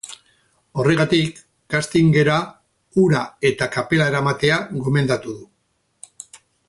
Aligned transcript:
Horregatik, 0.83 1.41
castingera 1.73 2.37
ura 3.03 3.21
eta 3.51 3.67
kapela 3.77 4.09
eramatea 4.13 4.59
gomendatu 4.87 5.35
du. 5.35 6.39